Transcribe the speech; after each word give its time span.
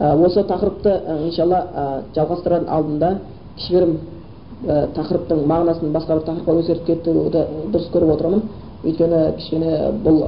осы 0.00 0.42
тақырыпты 0.42 0.90
иншалла 1.22 1.58
жалғастырар 2.16 2.64
алдында 2.66 3.10
кішігірім 3.54 3.92
тақырыптың 4.96 5.42
мағынасын 5.46 5.92
басқа 5.94 6.16
бір 6.16 6.24
тақырыпқа 6.26 6.56
өзгертіп 6.58 6.86
кетуді 6.88 7.42
дұрыс 7.70 7.86
көріп 7.94 8.10
отырмын. 8.16 8.42
Өйткені 8.82 9.20
кішкене 9.36 9.92
бұл 10.02 10.18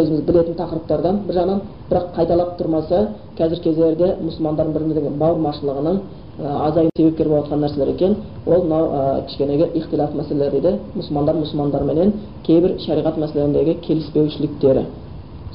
өзіміз 0.00 0.22
білетін 0.24 0.56
тақырыптардан 0.56 1.18
бір 1.26 1.36
жағынан 1.36 1.60
бірақ 1.90 2.06
қайталап 2.16 2.54
тұрмаса 2.62 3.02
қазіргі 3.36 3.62
кездерде 3.66 4.08
мұсылмандардың 4.22 4.72
бір 4.78 4.86
біріне 4.94 5.12
бауырмашылығының 5.20 6.00
азаю 6.40 6.90
себепкер 6.96 7.28
болып 7.28 7.44
жатқан 7.44 7.62
нәрселер 7.66 7.92
екен. 7.92 8.16
Ол 8.46 8.64
мынау 8.64 9.20
кішкенеге 9.28 9.68
ихтилаф 9.74 10.16
мәселелері 10.16 10.60
дейді. 10.62 10.78
Мұсылмандар 10.96 11.36
мұсылмандарменен 11.44 12.16
кейбір 12.48 12.78
шариғат 12.86 13.20
мәселелеріндегі 13.20 13.78
келіспеушіліктері. 13.84 14.86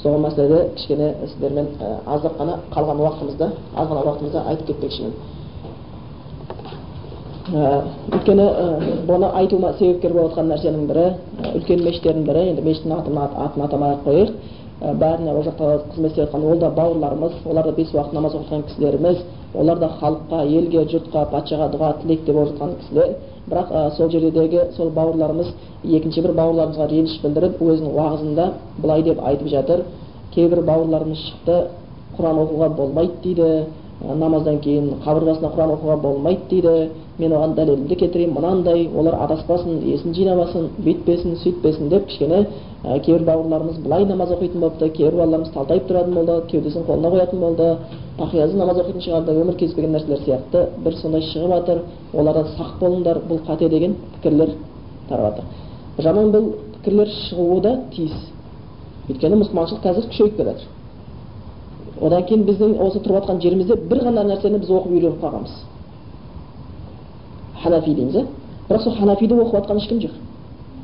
Сол 0.01 0.17
мәселеде 0.19 0.69
кішкене 0.75 1.13
сіздермен 1.27 1.67
аздап 2.05 2.37
қана 2.39 2.59
қалған 2.73 3.01
уақытымызда 3.05 3.51
аз 3.75 3.87
ғана 3.87 4.03
уақытымызда 4.03 4.43
айтып 4.49 4.67
кетпекшімін 4.67 5.13
өйткені 7.45 8.45
бұны 9.05 9.29
айтуыма 9.39 9.73
себепкер 9.79 10.13
болып 10.13 10.31
жатқан 10.33 10.47
нәрсенің 10.49 10.87
бірі 10.89 11.05
үлкен 11.55 11.83
мешіттердің 11.85 12.25
бірі 12.25 12.49
енді 12.49 12.61
мешіттің 12.65 12.93
атын, 12.97 13.17
атын 13.17 13.61
атамай 13.67 13.93
ақ 13.93 14.01
қояйық 14.07 14.31
бәріне 14.81 15.31
ол 15.31 15.43
жақта 15.43 15.83
қызмет 15.93 16.11
істеп 16.11 16.25
жатқан 16.25 16.45
ол 16.51 16.57
да 16.59 16.69
бауырларымыз 16.69 17.31
олар 17.45 17.65
да 17.65 17.71
бес 17.71 17.93
уақыт 17.93 18.13
намаз 18.13 18.33
оқытқан 18.33 18.65
кісілеріміз 18.67 19.17
олар 19.53 19.79
да 19.79 19.89
халыққа 20.01 20.41
елге 20.45 20.83
жұртқа 20.89 21.29
патшаға 21.31 21.69
дұға 21.71 21.93
тілек 22.01 22.25
деп 22.25 22.35
жатқан 22.35 22.75
кісілер 22.81 23.15
бірақ 23.49 23.71
ә, 23.71 23.91
сол 23.97 24.09
жердегі 24.09 24.61
сол 24.75 24.89
бауырларымыз 24.89 25.51
екінші 25.83 26.21
бір 26.25 26.33
бауырларымызға 26.39 26.87
реніш 26.89 27.19
білдіріп 27.21 27.61
өзінің 27.61 27.91
уағызында 27.93 28.45
былай 28.77 29.03
деп 29.03 29.21
айтып 29.21 29.47
жатыр. 29.47 29.83
Кейбір 30.33 30.63
бауырларымыз 30.65 31.19
шықты 31.27 31.57
құран 32.17 32.41
оқуға 32.45 32.69
болмайды 32.75 33.21
дейді. 33.23 33.49
Намаздан 34.01 34.59
кейін 34.59 34.91
қабырғасына 35.05 35.51
құран 35.55 35.73
оқуға 35.75 35.97
болмайды 36.01 36.41
дейді. 36.49 36.89
Мен 37.17 37.31
оған 37.31 37.53
дәлелімді 37.55 37.95
келтірейін 37.95 38.33
мынандай 38.35 38.89
олар 38.91 39.15
адаспасын 39.23 39.77
есін 39.87 40.13
жинамасын 40.17 40.65
бүйтпесін 40.83 41.37
сөйтпесін 41.39 41.87
деп 41.89 42.09
кішкене 42.09 42.41
ә, 42.83 42.99
кейбір 42.99 43.23
бауырларымыз 43.23 43.77
былай 43.85 44.05
намаз 44.05 44.33
оқитын 44.35 44.59
болыпты 44.59 44.89
кейбір 44.89 45.15
балаларымыз 45.21 45.53
талтайып 45.53 45.87
тұратын 45.87 46.13
болды 46.13 46.41
кеудесін 46.51 46.83
қолына 46.89 47.13
қоятын 47.15 47.39
болды. 47.39 47.69
Тақиязы 48.19 48.57
намаз 48.59 48.81
оқитын 48.83 49.05
шығарды 49.07 49.31
өмір 49.31 49.55
кездеспеген 49.55 49.95
нәрселер 49.95 50.25
сияқты 50.25 50.67
бір 50.83 50.99
сондай 50.99 51.23
шығып 51.31 51.55
жатыр 51.55 51.83
олардан 52.13 52.51
сақ 52.57 52.79
болыңдар 52.81 53.21
бұл 53.29 53.45
қате 53.47 53.69
деген 53.69 53.95
пікірлер 54.17 54.57
тарап 55.07 55.37
жатыр 55.37 55.63
жаман 56.03 56.31
бұл 56.33 56.49
пікірлер 56.75 57.11
шығуы 57.29 57.61
да 57.63 57.75
тиіс. 57.95 58.15
Өйткені 59.09 59.39
мұсылманшылық 59.39 59.83
қазір 59.83 60.09
күшейіп 60.09 60.37
келе 60.37 60.51
жатыр. 60.51 60.74
Одан 62.01 62.23
кейін 62.27 62.43
біздің 62.47 62.75
осы 62.81 62.99
тұрып 62.99 63.21
жатқан 63.21 63.41
жерімізде 63.41 63.75
бір 63.89 64.03
ғана 64.07 64.23
нәрсені 64.27 64.59
біз 64.59 64.69
оқып 64.69 64.91
үйреніп 64.91 65.21
қалғанбыз. 65.21 65.55
Ханафи 67.63 67.93
дейміз 67.95 68.15
иә 68.15 68.25
бірақ 68.69 68.83
сол 68.83 68.95
ханафиді 68.95 69.35
оқып 69.35 69.55
жатқан 69.55 69.77
ешкім 69.77 69.99
жоқ. 70.03 70.11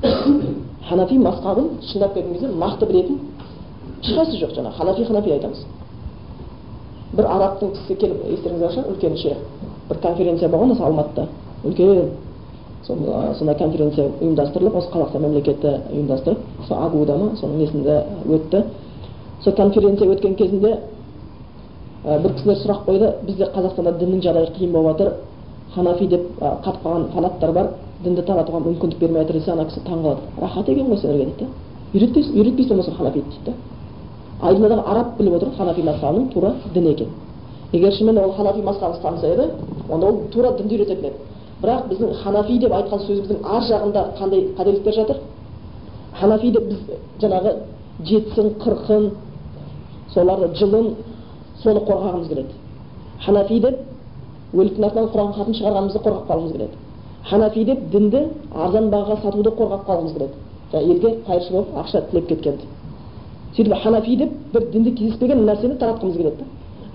Ханафи 0.90 1.18
мазхабын 1.18 1.70
шындап 1.92 2.14
келген 2.14 2.34
кезде 2.34 2.48
нақты 2.48 2.88
білетін 2.88 3.20
ешқайсысы 4.03 4.40
жоқ 4.45 4.56
жаңағы. 4.56 4.78
Ханафи 4.78 5.06
ханафи 5.06 5.31
айтамыз. 5.31 5.66
Бір 7.14 7.25
арабтың 7.28 7.72
кісісі 7.75 7.96
келіп 8.00 8.25
естеріңізде 8.31 8.70
шығар 8.73 8.92
үлкен 8.92 9.18
шейх. 9.18 9.38
Бір 9.90 9.98
конференция 10.02 10.50
болған 10.50 10.72
осы 10.72 10.84
алматыда. 10.84 11.28
Үлкен. 11.66 12.12
Сондай 12.88 13.56
конференция 13.58 14.08
ұйымдастырылып 14.22 14.78
осы 14.80 14.90
қазақстан 14.90 15.22
мемлекеті 15.22 15.73
ұйымдастырып 15.92 16.40
сол 16.68 16.78
агуда 16.86 17.18
ма 17.18 17.36
соның 17.38 17.59
несінде 17.62 18.00
өтті. 18.25 18.64
Сол 19.44 19.53
конференция 19.53 20.09
өткен 20.09 20.36
кезінде 20.36 20.78
бір 22.04 22.34
кісілер 22.34 22.58
сұрақ 22.58 22.86
қойды 22.88 23.10
бізде 23.28 23.48
қазақстанда 23.54 23.94
діннің 24.00 24.22
жағдайы 24.26 24.52
қиын 24.56 24.72
болып 24.74 24.98
жатыр 24.98 25.14
ханафи 25.76 26.08
деп 26.08 26.24
қатып 26.40 26.84
қалған 26.84 27.04
фанаттар 27.14 27.52
бар 27.52 27.68
дінді 28.04 28.24
таратуға 28.26 28.60
мүмкіндік 28.66 29.00
бермей 29.00 29.22
жатыр 29.22 29.38
десе 29.38 29.52
ана 29.52 29.66
кісі 29.66 29.84
таңқалады 29.86 30.42
рахат 30.42 30.70
екен 30.70 30.88
ғой 30.88 30.98
сендерге 30.98 31.25
дейді 31.25 31.46
да. 31.46 31.48
Үйретпейсің 31.94 32.40
үйретпейсің 32.40 32.70
болмаса 32.70 32.92
ханафиді 32.98 33.25
дейді 33.30 33.46
да. 33.46 33.53
Айдынадағы 34.42 34.81
араб 34.88 35.18
біліп 35.20 35.34
отыр 35.36 35.50
ханафи 35.58 35.81
мазхабының 35.84 36.30
тура 36.34 36.53
дін 36.74 36.88
екен 36.88 37.08
егер 37.72 37.94
шынымен 37.94 38.24
ол 38.24 38.34
ханафи 38.34 38.62
мазхабын 38.62 38.98
ұстанса 38.98 39.28
еді 39.28 39.50
онда 39.90 40.08
ол 40.08 40.22
тура 40.31 40.52
дінді 40.58 40.75
үйрететін 40.75 41.06
еді 41.06 41.14
бірақ 41.62 41.88
біздің 41.92 42.14
ханафи 42.24 42.58
деп 42.59 42.74
айтқан 42.74 43.06
сөзіміздің 43.06 43.46
ар 43.46 43.62
жағында 43.70 44.06
қандай 44.18 44.48
қателіктер 44.58 44.96
жатыр? 44.96 45.18
Ханафи 46.20 46.52
деп 46.52 46.64
біз 46.72 46.80
жаңағы 47.22 47.54
жетісін 48.04 48.54
қырқын 48.64 49.09
соларды 50.14 50.56
жылын 50.58 50.96
соны 51.64 51.80
қорғағымыз 51.90 52.28
келеді. 52.28 52.54
Ханафи 53.26 53.60
деп 53.60 53.76
өліктің 54.54 54.86
артынан 54.86 55.10
құран 55.14 55.34
хатын 55.38 55.54
шығарғанымызды 55.60 56.04
қорғап 56.06 56.28
қалғымыз 56.30 56.52
келеді. 56.52 56.76
Ханафи 57.30 57.66
деп 57.66 57.80
дінді 57.92 58.26
арзан 58.54 58.90
бағаға 58.92 59.22
сатуды 59.22 59.50
қорғап 59.50 59.86
қалғымыз 59.88 60.14
келеді. 60.14 60.34
Жаңағы 60.72 60.92
елге 60.94 61.16
қайыршы 61.28 61.52
болып 61.52 61.76
ақша 61.78 62.02
тілеп 62.12 62.28
кеткенді 62.28 62.66
сөйтіп 63.56 63.74
ханафи 63.84 64.16
деп 64.18 64.30
бір 64.54 64.68
дінде 64.72 64.92
кездеспеген 64.96 65.46
нәрсені 65.46 65.78
таратқымыз 65.80 66.18
келеді 66.18 66.36
да. 66.40 66.46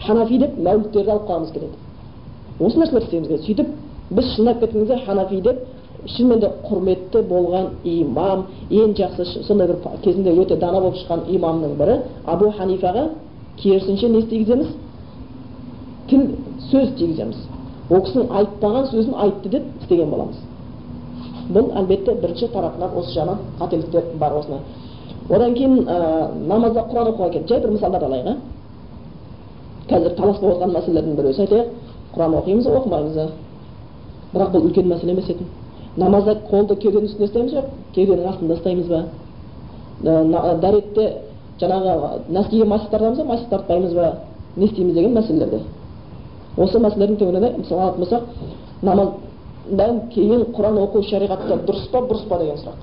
Ханафи 0.06 0.38
деп 0.38 0.58
мәуліттерді 0.58 1.10
алып 1.10 1.28
қалғымыз 1.28 1.52
келеді. 1.52 1.72
Осы 2.60 2.78
нәрселер 2.80 3.02
істегіміз 3.02 3.28
келеді. 3.28 3.44
Сөйтіп 3.46 3.66
біз 4.10 4.34
шындап 4.36 4.60
кеткен 4.60 4.80
кезде 4.80 5.04
ханафи 5.04 5.40
деп 5.40 5.56
шынымен 6.06 6.40
де 6.40 6.50
құрметті 6.68 7.22
болған 7.28 7.66
имам 7.84 8.46
ең 8.70 8.94
жақсы 8.96 9.42
сондай 9.46 9.68
бір 9.68 9.76
кезінде 10.02 10.32
өте 10.32 10.56
дана 10.56 10.80
болып 10.80 10.96
шыққан 10.96 11.26
имамның 11.28 11.76
бірі 11.76 11.98
абу 12.26 12.50
ханифаға 12.56 13.08
керісінше 13.62 14.08
не 14.08 14.18
істегіземіз 14.24 14.74
тіл 16.10 16.26
сөз 16.70 16.92
тигіземіз 16.98 17.36
ол 17.90 18.02
кісінің 18.02 18.32
айтпаған 18.40 18.90
сөзін 18.90 19.14
айтты 19.14 19.48
деп 19.48 19.64
істеген 19.82 20.10
боламыз. 20.10 20.36
Бұл 21.54 21.70
әлбетте 21.78 22.14
бірінші 22.20 22.48
тарапынан 22.52 22.96
осы 22.98 23.14
жағынан 23.14 23.38
қателіктер 23.60 24.02
бар 24.18 24.32
осыны 24.40 24.58
одан 25.30 25.54
кейін 25.54 25.86
ә, 25.86 26.32
намазда 26.46 26.86
құран 26.90 27.12
оқуға 27.12 27.30
келді 27.32 27.48
жай 27.48 27.60
бір 27.60 27.70
мысалдар 27.76 28.04
алайық 28.06 28.26
ә? 28.26 28.36
қазір 29.90 30.16
талас 30.16 30.40
болып 30.40 30.56
жатқан 30.56 30.74
мәселелердің 30.74 31.16
біреусі 31.16 31.40
айтайық. 31.44 31.66
Құран 32.14 32.34
оқимыз 32.40 32.66
оқымаймыз 32.66 33.14
ба 33.14 33.28
бірақ 34.32 34.50
бұл 34.54 34.66
үлкен 34.68 34.88
мәселе 34.90 35.12
емес 35.12 35.30
еді. 35.30 35.46
Намазда 35.96 36.36
қолды 36.50 36.76
кеуденің 36.76 37.06
үстінде 37.06 37.28
ұстаймыз 37.28 37.52
жоқ 37.54 37.64
кеуденің 37.94 38.28
астында 38.32 38.54
ұстаймыз 38.54 38.86
ба? 38.90 39.04
Дәретте 40.60 41.06
жаңағы 41.60 42.10
нәскиге 42.28 42.64
масық 42.64 42.90
тартамыз 42.90 43.18
ба 43.18 43.24
масық 43.32 43.48
тартпаймыз 43.48 43.94
ба 43.94 44.12
не 44.56 44.66
істейміз 44.66 44.94
деген 44.94 45.14
мәселелерде. 45.16 45.60
Осы 46.56 46.78
мәселелердің 46.78 47.18
төңірегінде 47.20 47.58
мысалы 47.58 47.80
алатын 47.80 48.00
болсақ 48.00 48.22
намаздан 48.82 50.00
кейін 50.12 50.46
құран 50.56 50.78
оқу 50.84 51.02
шариғатта 51.10 51.58
дұрыс 51.66 51.88
па 51.92 52.04
бұрыс 52.08 52.28
па 52.28 52.38
деген 52.38 52.56
сұрақ 52.60 52.78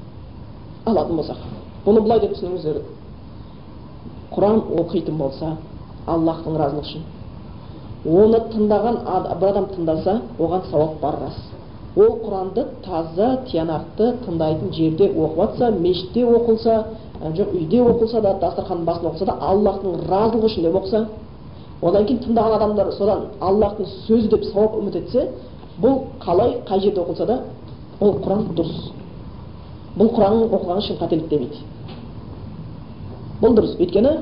алатын 0.85 1.15
болсақ. 1.15 1.37
Бұны 1.85 2.01
былай 2.01 2.19
деп 2.19 2.35
түсініңіз 2.35 2.63
керек 2.63 2.83
құран 4.33 4.61
оқитын 4.81 5.17
болса 5.17 5.55
аллахтың 6.07 6.57
разылығы 6.57 6.87
үшін. 6.87 7.03
Оны 8.05 8.39
тыңдаған 8.51 8.97
бір 9.39 9.49
адам 9.49 9.67
тыңдаса 9.75 10.19
оған 10.39 10.65
сауап 10.71 10.99
бар 11.01 11.19
рас. 11.21 11.37
Ол 11.95 12.19
құранды 12.25 12.65
таза 12.85 13.39
тиянақты 13.49 14.13
тыңдайтын 14.25 14.73
жерде 14.73 15.09
оқып 15.13 15.37
жатса 15.37 15.71
мешітте 15.71 16.25
оқылса 16.25 16.83
жоқ 17.21 17.53
үйде 17.53 17.81
оқылса 17.81 18.21
да 18.21 18.33
дастарханның 18.41 18.85
басында 18.85 19.09
оқылса 19.09 19.25
да 19.25 19.37
аллахтың 19.39 19.99
разылығы 20.09 20.45
үшін 20.45 20.63
деп 20.63 20.75
оқыса 20.81 21.05
одан 21.81 22.05
кейін 22.05 22.23
тыңдаған 22.23 22.55
адамдар 22.57 22.91
содан 22.97 23.27
аллахтың 23.39 23.85
сөзі 24.07 24.29
деп 24.29 24.43
сауап 24.53 24.75
үміт 24.79 24.95
етсе 24.95 25.27
бұл 25.81 25.99
қалай 26.23 26.57
қай 26.67 26.79
жерде 26.79 27.01
оқылса 27.01 27.25
да 27.25 27.39
ол 28.01 28.17
құран 28.23 28.47
дұрыс. 28.57 28.91
Бұл 29.97 30.09
құранның 30.15 30.49
оқылғаны 30.49 30.81
ешкім 30.81 30.97
қателік 30.97 31.27
демейді. 31.29 31.57
Бұл 33.41 33.53
дұрыс. 33.57 33.77
Өйткені 33.77 34.17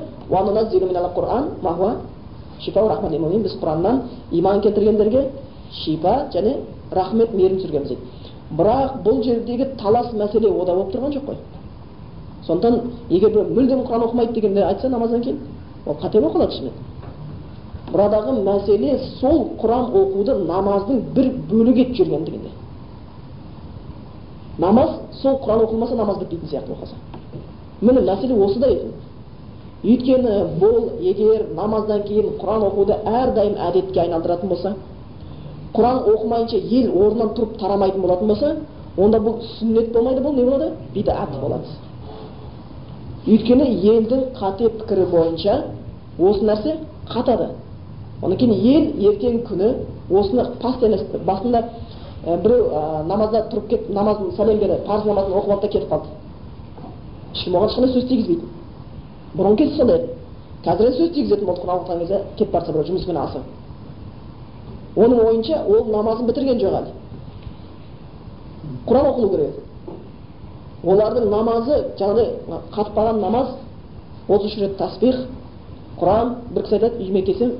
біз 3.42 3.54
құраннан 3.60 4.00
иман 4.30 4.60
келтіргендерге 4.60 5.30
шипа 5.84 6.28
және 6.32 6.56
рахмет 6.94 7.34
мейірім 7.34 7.58
түсіргенбіз 7.58 7.88
дейді 7.88 8.02
бірақ 8.58 9.02
бұл 9.04 9.22
жердегі 9.24 9.66
талас 9.80 10.12
мәселе 10.12 10.48
ода 10.48 10.74
болып 10.74 10.94
тұрған 10.94 11.12
жоқ 11.16 11.24
қой 11.26 11.36
сондықтан 12.46 12.80
егер 13.10 13.30
біреу 13.30 13.54
мүлдем 13.54 13.84
құран 13.86 14.06
оқымайды 14.08 14.32
дегенде 14.32 14.64
айтса 14.64 14.88
намаздан 14.88 15.22
кейін 15.22 15.38
ол 15.86 15.96
қате 16.02 16.20
болып 16.20 16.36
қалады 16.36 16.52
шынымен 16.52 16.74
бұрадағы 17.92 18.32
мәселе 18.42 18.98
сол 19.20 19.46
құран 19.60 19.92
оқуды 19.92 20.36
намаздың 20.46 21.00
бір 21.14 21.30
бөлігі 21.50 21.82
етіп 21.82 21.96
жүргендігінде 21.96 22.50
намаз 24.58 24.90
сол 25.22 25.38
құран 25.44 25.64
оқылмаса 25.66 25.96
намаз 25.96 26.18
бітпейтін 26.18 26.48
сияқты 26.48 26.72
оқылса 26.72 26.96
міне 27.80 28.00
мәселе 28.00 28.34
осыда 28.44 28.68
еді 28.68 28.92
өйткені 29.82 30.34
бұл 30.60 30.90
егер 31.00 31.46
намаздан 31.56 32.02
кейін 32.06 32.36
құран 32.40 32.66
оқуды 32.68 32.96
әрдайым 33.04 33.56
әдетке 33.68 34.00
айналдыратын 34.00 34.48
болса 34.48 34.74
құран 35.74 36.02
оқымайынша 36.12 36.56
ел 36.56 36.92
орнынан 36.92 37.34
тұрып 37.36 37.56
тарамайтын 37.60 38.02
болатын 38.02 38.28
болса 38.28 38.56
онда 38.96 39.18
бұл 39.18 39.40
сүннет 39.58 39.92
болмайды 39.92 40.20
бұл 40.20 40.34
не 40.36 40.44
болады 40.44 40.72
бидат 40.94 41.30
болады 41.40 41.64
өйткені 43.26 43.68
елдің 43.92 44.24
қате 44.36 44.68
пікірі 44.68 45.06
бойынша 45.10 45.54
осы 46.18 46.44
нәрсе 46.44 46.76
қатады 47.08 47.48
одан 48.22 48.36
кейін 48.36 48.52
ел 48.52 49.12
ертеңгі 49.12 49.44
күні 49.48 49.70
осыны 50.10 50.44
постоянно 50.60 50.98
басында 51.24 51.64
ә, 52.26 52.36
біреу 52.42 52.68
ә, 52.68 53.04
намазда 53.06 53.46
тұрып 53.50 53.68
кетіп 53.70 53.90
намазын 53.94 54.34
сәлем 54.36 54.58
беріп 54.58 54.84
парыз 54.86 55.06
намазын 55.06 55.32
оқып 55.38 55.50
алды 55.54 55.66
да 55.66 55.72
кетіп 55.72 55.88
қалды 55.88 56.08
ешкім 57.34 57.56
оған 57.56 57.70
ешқандай 57.70 57.94
сөз 57.94 58.08
тигізбейтін 58.08 58.48
бұрын 59.36 59.56
кезде 59.56 59.76
сондай 59.76 59.96
еді 59.96 60.08
қазір 60.64 60.86
енді 60.90 60.98
сөз 60.98 61.14
тигізетін 61.14 61.46
болды 61.46 61.64
құран 61.64 61.80
оқыған 61.80 61.98
кезде 62.00 62.20
кетіп 62.36 62.52
бара 62.52 62.64
жатса 62.66 62.72
біреу 62.78 62.90
жұмыспен 62.92 63.22
асығып 63.24 63.61
оның 64.96 65.24
ойынша 65.26 65.62
ол 65.68 65.84
намазын 65.92 66.26
бітірген 66.26 66.58
жоқ 66.60 66.74
әлі 66.80 66.90
құран 68.86 69.06
оқылу 69.12 69.28
керек 69.30 69.54
олардың 70.84 71.28
намазы 71.30 71.78
жаңағыдай 71.98 72.28
қатып 72.74 72.94
қалған 72.96 73.20
намаз 73.20 73.48
отыз 74.28 74.46
үш 74.46 74.58
рет 74.60 74.76
тасбих 74.78 75.16
құран 76.00 76.34
бір 76.54 76.62
кісі 76.62 76.74
айтады 76.78 76.98
үйіме 76.98 77.22
келсем 77.22 77.52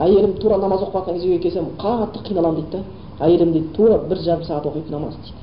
әйелім 0.00 0.36
тура 0.40 0.58
намаз 0.58 0.82
оқып 0.82 0.94
жатқан 1.00 1.14
кезде 1.14 1.28
үйге 1.28 1.42
келсем 1.42 1.66
қатты 1.78 2.22
қиналамын 2.28 2.56
дейді 2.60 2.70
да 2.78 3.26
әйелім 3.26 3.52
дейді 3.52 3.74
тура 3.76 3.98
бір 3.98 4.22
жарым 4.22 4.44
сағат 4.46 4.66
оқиды 4.70 4.90
намаз 4.90 5.14
дейді 5.16 5.40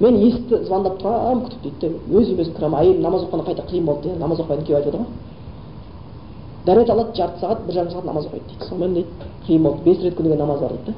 мен 0.00 0.20
есікті 0.26 0.64
звондап 0.66 1.00
тұрамын 1.00 1.44
күтіп 1.46 1.62
дейді 1.62 1.88
да 1.88 2.18
өз 2.20 2.28
үйіме 2.28 2.44
кіремін 2.56 2.78
әйелім 2.80 3.02
намаз 3.02 3.22
оқығанда 3.24 3.46
қайта 3.46 3.68
қиын 3.70 3.86
болды 3.86 4.08
дейді 4.08 4.20
намаз 4.20 4.40
оқымайтын 4.40 4.66
күйеу 4.66 4.76
айтып 4.76 4.94
отыр 4.94 5.00
ғой 5.00 5.06
дәрет 6.66 6.90
алады 6.90 7.16
жарты 7.16 7.40
сағат 7.40 7.66
бір 7.66 7.74
жарым 7.74 7.90
сағат 7.90 8.06
намаз 8.06 8.26
оқиды. 8.26 8.44
Дейді 8.48 8.68
сонымен 8.68 8.94
дейді 8.94 9.08
қиын 9.46 9.62
болды 9.62 9.82
бес 9.84 10.02
рет 10.02 10.16
күніге 10.18 10.36
намаз 10.36 10.60
бар 10.60 10.72
дейді 10.72 10.94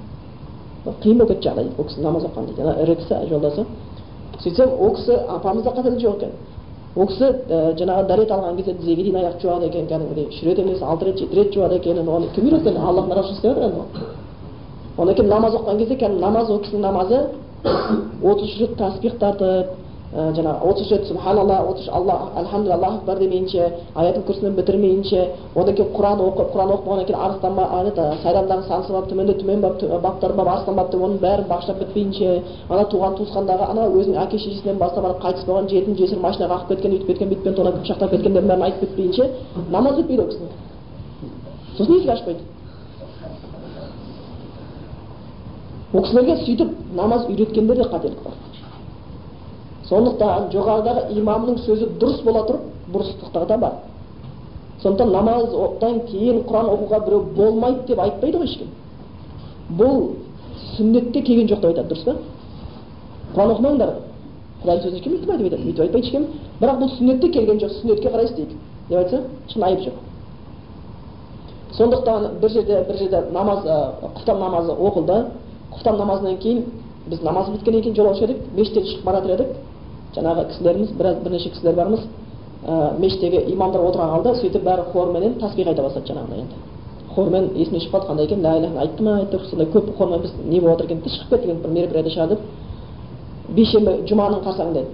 да 0.84 0.92
қиын 1.02 1.18
болып 1.18 1.32
кетті 1.32 1.48
жағдай 1.48 1.66
ол 1.78 1.84
кісі 1.84 2.00
намаз 2.02 2.24
оқыған 2.24 2.46
дейді. 2.46 2.62
Ана 2.62 2.82
ірі 2.82 2.94
кісі 2.96 3.14
жолдасы. 3.28 3.66
Сөйтсем 4.42 4.70
ол 4.78 4.94
кісі 4.96 5.18
апамыз 5.28 5.64
да 5.64 5.70
қателік 5.70 6.00
жоқ 6.00 6.16
екен. 6.16 6.30
Ол 6.96 7.06
кісі 7.06 7.24
ә, 7.24 7.74
жаңағы 7.78 8.06
дәрет 8.08 8.30
алған 8.30 8.56
кезде 8.56 8.74
тізеге 8.74 9.02
дейін 9.02 9.16
аяқ 9.16 9.40
жуады 9.42 9.66
екен 9.66 9.86
кәдімгідей 9.86 10.28
үш 10.28 10.42
рет 10.42 10.58
емес 10.58 10.82
алты 10.82 11.04
рет 11.06 11.18
жеті 11.18 11.36
рет 11.36 11.54
жуады 11.54 11.76
екен. 11.76 12.08
Оны 12.08 12.28
кім 12.34 12.46
үйреткен 12.48 12.76
аллахтың 12.76 13.14
расулы 13.16 13.34
істеп 13.34 13.54
жатыр 13.54 13.64
енді 13.68 13.82
одан 14.98 15.14
кейін 15.14 15.28
намаз 15.30 15.54
оқыған 15.54 15.78
кезде 15.78 15.96
кәдімгі 15.96 16.20
намаз 16.20 16.50
ол 16.50 16.58
кісінің 16.64 16.80
намазы 16.82 17.18
отыз 18.22 18.48
үш 18.48 18.58
рет 18.58 18.76
тасбих 18.76 19.18
тартып 19.18 19.66
жаңағы 20.18 20.70
отыз 20.70 20.90
рет 20.90 21.06
субханалла 21.06 21.58
отыз 21.70 21.88
алла 21.92 22.30
альхамдулилля 22.36 22.74
аллаху 22.74 22.96
акбар 22.98 23.18
демейінше 23.18 23.72
аятыл 23.94 24.22
күрсіні 24.26 24.50
бітірмейінше 24.56 25.20
одан 25.54 25.74
кейін 25.74 25.92
құран 25.94 26.22
оқып 26.26 26.52
құран 26.54 26.72
оқып 26.74 26.84
болғаннан 26.84 27.06
кейін 27.06 27.20
арыстанба 27.20 27.62
это 27.86 28.16
сайрамдағы 28.22 28.66
сансыз 28.66 28.90
бап 28.90 29.08
төменде 29.08 29.34
төмен 29.38 29.60
бап 29.60 29.82
баптар 30.02 30.32
бап 30.32 30.48
арыстан 30.48 30.74
бап 30.74 30.90
деп 30.90 31.00
оның 31.00 31.18
бәрін 31.22 31.46
бағыштап 31.48 31.78
бітпейінше 31.78 32.42
ана 32.68 32.84
туған 32.90 33.16
туысқандағы 33.20 33.70
ана 33.70 33.86
өзінің 33.88 34.18
әке 34.24 34.38
шешесінен 34.38 34.78
бастап 34.78 35.04
ана 35.04 35.14
қайтыс 35.22 35.46
болған 35.46 35.68
жетім 35.70 35.96
жесір 35.96 36.18
машина 36.18 36.48
қағып 36.48 36.68
кеткен 36.74 36.92
өйтіп 36.98 37.06
кеткен 37.06 37.28
бүйтіп 37.28 37.44
кеткен 37.44 37.54
тонап 37.54 37.78
пышақтап 37.82 38.10
кеткендердің 38.10 38.48
бәрін 38.48 38.62
айтып 38.62 38.80
бітпейінше 38.88 39.30
намаз 39.70 39.96
бітпейді 39.96 40.22
ол 40.22 40.28
кісінің 40.32 40.50
сосын 41.78 41.94
есік 41.94 42.10
ашпайды 42.10 42.40
ол 45.92 46.02
кісілерге 46.02 46.36
сөйтіп 46.44 46.76
намаз 46.96 47.26
үйреткендер 47.28 47.76
де 47.76 47.88
қателік 47.88 48.22
бар 48.24 48.47
сондықтан 49.88 50.50
жоғарыдағы 50.52 51.14
имамның 51.17 51.58
сөзі 51.64 51.88
дұрыс 52.00 52.23
бола 52.25 52.44
тұрып 52.49 52.64
бұрыстықтығы 52.93 53.46
да 53.49 53.56
бар. 53.58 53.73
Сондықтан 54.82 55.12
намаздан 55.12 56.00
кейін 56.11 56.43
құран 56.49 56.69
оқуға 56.75 57.05
біреу 57.06 57.23
болмайды 57.37 57.87
деп 57.88 58.00
айтпайды 58.00 58.38
ғой 58.38 58.50
ешкім. 58.50 58.69
Бұл 59.79 60.11
сүннетте 60.76 61.23
келген 61.23 61.49
жоқ 61.49 61.61
деп 61.61 61.70
айтады 61.70 61.94
дұрыс 61.94 62.05
па? 62.05 62.17
Құран 63.35 63.55
оқымаңдар. 63.55 63.94
Құдайдың 64.62 64.82
сөзін 64.85 64.99
ешкім 64.99 65.12
өйтіп 65.12 65.31
өйтіп 65.31 65.81
айтпайды 65.87 66.06
ешкім. 66.06 66.26
Бірақ 66.61 66.82
бұл 66.82 66.93
сүннетте 66.99 67.32
келген 67.32 67.62
жоқ 67.62 67.73
сүннетке 67.81 68.12
қарай 68.12 68.29
істейді 68.29 68.55
деп 68.88 68.99
айтса 68.99 69.23
ешқандай 69.49 69.73
айып 69.73 69.81
жоқ. 69.87 69.96
Сондықтан 71.79 72.29
бір 72.43 72.50
жерде 72.50 72.85
бір 72.88 72.96
жерде 72.99 73.23
намаз 73.32 73.64
құптан 73.64 74.38
намазы 74.38 74.73
оқылды. 74.73 75.25
Құптан 75.73 75.99
намазынан 75.99 76.37
кейін 76.38 76.64
біз 77.06 77.23
намаз 77.23 77.50
біткеннен 77.50 77.82
кейін 77.82 77.96
жолаушы 77.96 78.25
едік. 78.25 78.38
Мешіттен 78.56 78.85
шығып 78.85 79.05
бара 79.05 79.20
жатыр 79.20 79.40
едік. 79.40 79.56
Жаңағы 80.18 80.46
кісілеріміз 80.50 80.90
біраз 80.98 81.16
бірнеше 81.24 81.50
кісілер 81.50 81.74
бармыз 81.74 82.00
ә, 82.66 82.98
мешіттегі 82.98 83.44
имамдар 83.54 83.80
отыра 83.86 84.10
қалды 84.12 84.34
сөйтіп 84.40 84.64
бәрі 84.66 84.82
хорменен 84.92 85.38
тасбих 85.40 85.66
айта 85.66 85.82
бастады 85.82 86.12
жаңағыдай 86.12 86.42
енді. 86.42 86.54
Хормен 87.14 87.50
есімнен 87.56 87.80
шығып 87.80 87.94
қалды 87.94 88.08
қандай 88.10 88.24
екен 88.26 88.42
лә 88.42 88.58
иляха 88.58 88.80
айтты 88.80 89.02
ма 89.02 89.16
айтты 89.20 89.38
сондай 89.50 89.66
көп 89.72 89.96
хормен 89.96 90.20
біз 90.22 90.32
не 90.44 90.60
болып 90.60 90.80
жатыр 90.80 90.90
екен 90.90 91.02
шығып 91.06 91.30
кеттік 91.30 91.50
енді 91.50 91.62
бір 91.62 91.70
мероприятие 91.70 92.14
шығар 92.14 92.28
деп 92.28 92.40
бейсенбі 93.54 93.94
жұманың 94.10 94.44
қарсаңында 94.44 94.80
еді 94.80 94.88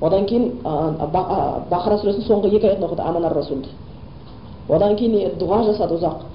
одан 0.00 0.26
кейін 0.26 0.50
Ба- 0.64 1.62
бақара 1.70 2.00
сүресінің 2.00 2.26
соңғы 2.26 2.54
екі 2.56 2.66
аятын 2.66 2.88
оқыды 2.88 3.02
аманар 3.04 3.34
расулды 3.36 3.68
одан 4.68 4.96
кейін 4.96 5.36
дұға 5.38 5.64
жасады 5.66 5.98
ұзақ. 5.98 6.26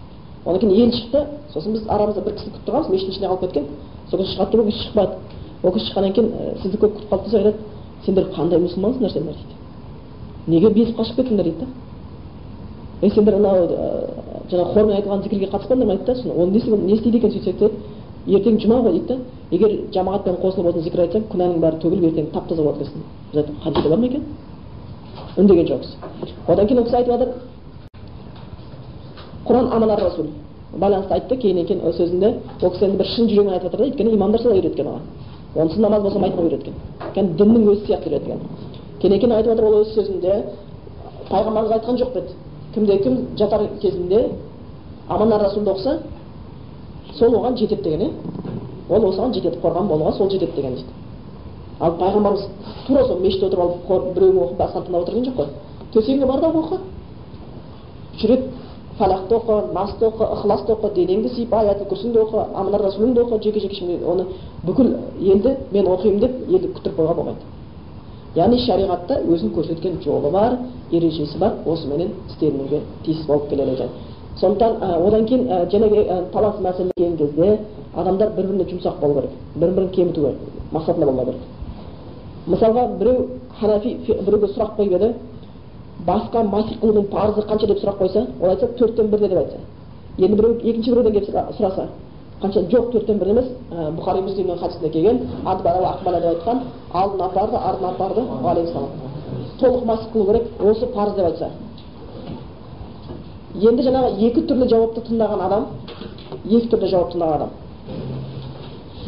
Одан 0.45 0.59
кейін 0.59 0.75
ел 0.75 0.91
шықты. 0.93 1.25
Сосын 1.53 1.73
біз 1.73 1.85
арамызда 1.89 2.21
бір 2.21 2.35
кісіні 2.35 2.53
күтіп 2.53 2.65
тұрғанбыз 2.67 2.91
мешіттің 2.91 3.11
ішінде 3.13 3.27
қалып 3.27 3.41
кеткен. 3.45 3.65
Сол 4.09 4.19
кісі 4.19 4.35
шығады 4.35 4.51
деп 4.51 4.59
ол 4.59 4.65
кісі 4.67 4.83
шықпады 4.83 5.13
ол 5.63 5.71
кісі 5.71 5.85
шыққаннан 5.87 6.13
кейін 6.13 6.27
«Ә, 6.29 6.61
сізді 6.61 6.77
көп 6.77 6.91
күтіп 6.97 7.09
қалды 7.09 7.23
десе 7.25 7.37
айтады 7.37 7.57
сендер 8.03 8.29
қандай 8.35 8.59
мұсылмансыңдар 8.59 9.11
сендер 9.13 9.33
дейді 9.33 9.55
неге 10.47 10.69
безіп 10.69 10.99
қашып 10.99 11.15
кеттіңдер 11.15 11.43
дейді 11.43 11.59
да? 11.59 11.67
Е 13.01 13.09
сендер 13.09 13.33
анау 13.35 13.55
жаңағы 14.51 14.73
хормен 14.73 14.95
айтылған 14.97 15.23
зікірге 15.23 15.49
қатыспаңдар 15.53 15.85
ма 15.85 15.95
дейді 15.95 16.05
да? 16.05 16.15
Соны 16.15 16.33
оны 16.33 16.51
не 16.51 16.93
істейді 16.93 17.17
екен 17.17 17.31
сөйтсек 17.31 17.59
деді 17.59 17.73
ертең 18.27 18.59
жұма 18.59 18.81
ғой 18.81 18.91
дейді 18.99 19.07
да? 19.07 19.17
Егер 19.51 19.71
жамағатпен 19.93 20.39
қосылып 20.41 20.67
осыны 20.71 20.83
зікір 20.83 20.99
айтсаң 21.05 21.27
күнәнің 21.31 21.59
бәрі 21.61 21.81
төгіліп 21.81 22.05
ертең 22.11 22.31
тап 22.33 22.47
таза 22.49 22.63
болады 22.63 22.83
екенсің 22.83 23.01
біз 23.31 23.41
айттық 23.41 23.63
хадисте 23.63 23.89
бар 23.89 23.99
ма 23.99 24.05
екен? 24.05 24.23
Үндеген 25.37 25.67
жоқпыз. 25.67 25.89
Одан 26.47 26.67
кейін 26.67 26.79
ол 26.79 26.85
кісі 26.85 26.95
айтып 26.95 27.13
жатыр 27.13 27.29
құран 29.45 29.69
аманар 29.75 29.99
расул 30.01 30.27
байланысты 30.73 31.13
айтты 31.13 31.37
кейіннен 31.37 31.65
кейін 31.67 31.93
сөзінде 31.93 32.33
ол 32.61 32.71
кісі 32.71 32.85
енді 32.85 32.97
бір 32.97 33.07
шын 33.13 33.29
жүрегімен 33.29 33.53
айтып 33.53 33.71
жатыр 33.71 33.79
да 33.79 33.85
өйткені 33.85 34.15
имамдар 34.15 34.41
солай 34.41 34.59
үйреткен 34.59 34.87
оған. 34.87 35.01
Онсыз 35.55 35.79
намаз 35.79 36.01
болсамайтынға 36.03 36.43
үйреткен. 36.47 36.73
Кәдімгі 37.15 37.37
діннің 37.39 37.69
өзі 37.71 37.85
сияқты 37.85 38.09
үйреткен. 38.09 38.39
Кейіннен 38.99 39.19
кейін 39.19 39.35
айтып 39.35 39.51
жатыр 39.53 39.65
ол 39.65 39.77
өз 39.81 39.93
сөзінде 39.95 40.33
пайғамбарымыз 41.29 41.71
айтқан 41.77 41.97
жоқ 42.01 42.13
деді 42.13 42.33
кімде 42.73 42.97
кім 43.03 43.17
жатар 43.37 43.67
кезінде 43.81 44.29
аманар 45.07 45.41
расулды 45.41 45.71
оқыса 45.71 45.99
сол 47.13 47.35
оған 47.39 47.57
жетеді 47.57 47.83
деген 47.83 48.01
иә 48.01 48.11
ол 48.89 49.09
осыған 49.09 49.33
жетеді 49.33 49.61
қорған 49.63 49.87
болуға 49.87 50.11
сол 50.17 50.29
жетеді 50.29 50.55
деген 50.55 50.75
дейді. 50.75 50.89
Ал 51.79 51.95
пайғамбарымыз 51.99 52.45
тура 52.87 53.05
сол 53.05 53.19
мешітте 53.19 53.47
отырып 53.47 53.89
алып 53.89 54.13
біреуін 54.15 54.37
оқып 54.43 54.57
басқаны 54.57 54.85
тыңдап 54.85 55.01
отырған 55.01 55.25
жоқ 55.25 55.35
қой. 55.35 55.47
Төсегіңе 55.93 56.25
бар 56.25 56.39
да 56.39 56.47
оқы. 56.47 56.79
Рет 58.23 58.41
фалақты 58.97 59.35
оқы 59.35 59.73
насты 59.73 60.05
оқы 60.05 60.23
ықыласты 60.23 60.71
оқы 60.73 60.93
денеңді 60.95 61.29
сыйып 61.35 61.53
аятыл 61.53 61.87
күрсіңді 61.89 62.19
оқы 62.23 62.45
аманар 62.53 62.81
расулыңды 62.81 63.23
оқы 63.23 63.41
жеке 63.43 63.59
жеке 63.59 63.99
оны 64.05 64.25
бүкіл 64.65 64.95
елді 65.21 65.55
мен 65.71 65.85
оқимын 65.87 66.19
деп 66.19 66.31
елді 66.49 66.67
күттіріп 66.75 66.97
қоюға 66.99 67.15
болмайды 67.15 67.39
яғни 68.35 68.57
шариғатта 68.65 69.19
өзін 69.31 69.53
көрсеткен 69.55 70.01
жолы 70.03 70.31
бар 70.31 70.57
ережесі 70.91 71.37
бар 71.37 71.53
осыменен 71.65 72.11
істелінуге 72.29 72.81
тиіс 73.05 73.25
болып 73.25 73.49
келеді 73.49 73.71
екен. 73.71 73.89
Сондықтан 74.39 74.73
ә, 74.81 75.07
одан 75.07 75.25
кейін 75.25 75.47
ә, 75.47 75.65
жаңағы 75.71 76.01
ә, 76.09 76.31
талас 76.33 76.55
мәселе 76.59 76.91
келген 76.97 77.17
кезде 77.17 77.59
адамдар 77.95 78.29
бір 78.35 78.45
біріне 78.45 78.65
жұмсақ 78.71 78.99
болу 78.99 79.13
керек 79.13 79.31
бір 79.55 79.69
бірін 79.71 79.89
кеміту 79.89 80.21
керек 80.21 80.37
мақсатында 80.73 81.05
болмау 81.05 81.25
керек. 81.25 81.41
Мысалға 82.47 82.97
біреу 82.99 83.27
ханафи 83.59 83.97
фи- 84.05 84.19
біреуге 84.25 84.47
сұрақ 84.47 84.75
қойып 84.77 84.93
еді 84.97 85.13
басқа 86.05 86.43
масих 86.43 86.79
қылудың 86.81 87.07
парызы 87.09 87.41
қанша 87.47 87.67
деп 87.67 87.77
сұрақ 87.79 87.97
қойса 88.01 88.27
ол 88.41 88.49
айтса 88.49 88.67
төрттен 88.67 89.07
бірде 89.07 89.29
деп 89.29 89.37
айтса. 89.37 89.57
Енді 90.17 90.35
біреу 90.35 90.59
екінші 90.63 90.91
біреуден 90.91 91.13
келіп 91.13 91.29
сұра- 91.29 91.57
сұраса 91.57 91.87
қанша 92.41 92.61
жоқ 92.71 92.91
төрттен 92.91 93.19
бір 93.19 93.29
емес 93.31 93.45
бұхари 93.71 94.21
муслимнің 94.25 94.57
хадисінде 94.59 94.89
келген 94.89 95.19
акбала 95.45 96.19
деп 96.19 96.29
айтқан 96.33 96.61
алдын 96.93 97.21
апарды 97.21 97.57
артын 97.57 97.85
апарды 97.89 98.21
алейхисалам 98.49 98.89
толық 99.59 99.85
масих 99.85 100.09
қылу 100.13 100.25
керек 100.25 100.43
осы 100.61 100.85
парыз 100.93 101.15
деп 101.15 101.25
айтса 101.25 101.49
енді 103.55 103.83
жаңағы 103.83 104.27
екі 104.27 104.41
түрлі 104.49 104.67
жауапты 104.69 105.01
тыңдаған 105.07 105.45
адам 105.45 105.65
екі 106.45 106.67
түрлі 106.73 106.89
жауап 106.91 107.13
тыңдаған 107.13 107.35
адам 107.35 107.49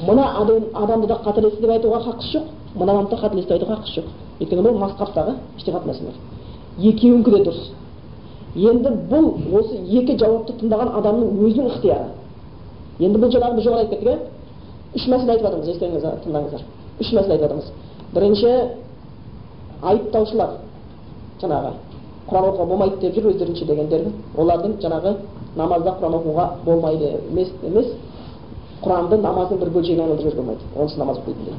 мына 0.08 0.28
адам, 0.42 0.64
адамды 0.74 1.08
да 1.08 1.20
қателесті 1.26 1.62
деп 1.62 1.72
айтуға 1.72 2.00
хақысы 2.06 2.38
жоқ 2.38 2.44
мына 2.76 2.92
адамды 2.94 3.16
да 3.16 3.22
қателесті 3.22 3.48
деп 3.48 3.58
айтуға 3.58 3.76
хақысы 3.76 4.02
жоқ 4.02 4.08
өйткені 4.40 4.62
бұл 4.68 4.80
масқаптағы 4.86 5.36
іштихат 5.58 5.86
мәселе 5.90 6.14
екеуінікі 6.78 7.32
де 7.32 7.44
дұрыс 7.50 7.72
енді 8.56 8.90
бұл 9.12 9.34
осы 9.60 9.82
екі 10.00 10.18
жауапты 10.18 10.56
тыңдаған 10.62 10.94
адамның 11.02 11.44
өзінің 11.48 11.72
ықтияры 11.74 12.08
енді 13.00 13.20
бұл 13.22 13.32
жаңағы 13.34 13.56
біз 13.58 13.64
жоғары 13.68 13.82
айтып 13.86 14.00
кеттік 14.00 14.08
иә 14.08 14.18
үш 14.96 15.08
мәселе 15.08 15.32
айтып 15.32 15.46
жатырмыз 15.46 15.68
естеріңізде 15.74 16.12
тыңдаңыздар 16.26 16.62
үш 17.00 17.12
мәселе 17.14 17.34
айтып 17.34 17.44
жатырмыз 17.46 17.68
бірінші 18.14 18.50
айыптаушылар 19.82 20.52
жаңағы 21.42 21.72
құран 22.28 22.50
оқуға 22.50 22.66
болмайды 22.66 22.98
деп 23.02 23.16
жүр 23.16 23.32
өздерінше 23.32 23.66
дегендер 23.66 24.02
олардың 24.38 24.72
жаңағы 24.82 25.16
намазда 25.56 25.94
құран 26.00 26.18
оқуға 26.18 26.46
болмайды 26.66 27.14
емес 27.30 27.50
емес 27.64 27.88
құранды 28.82 29.22
намаздың 29.22 29.60
бір 29.62 29.70
бөлшегіне 29.76 30.04
айналдырып 30.04 30.32
жіберуге 30.32 30.42
болмайды 30.42 30.64
онсыз 30.82 30.98
намаз 30.98 31.18
дейді 31.26 31.54